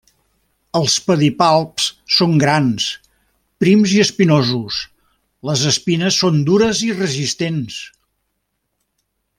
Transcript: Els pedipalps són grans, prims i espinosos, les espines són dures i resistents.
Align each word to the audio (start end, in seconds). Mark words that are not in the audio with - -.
Els 0.77 0.93
pedipalps 1.09 1.89
són 2.15 2.33
grans, 2.43 2.87
prims 3.65 3.93
i 3.97 4.01
espinosos, 4.05 4.79
les 5.51 5.67
espines 5.75 6.19
són 6.25 6.43
dures 6.51 6.83
i 6.89 6.91
resistents. 6.99 7.77